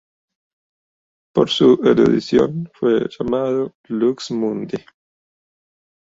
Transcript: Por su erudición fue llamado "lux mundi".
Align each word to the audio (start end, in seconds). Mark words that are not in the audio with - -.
Por 1.31 1.51
su 1.51 1.79
erudición 1.83 2.71
fue 2.73 3.07
llamado 3.07 3.75
"lux 3.83 4.31
mundi". 4.31 4.77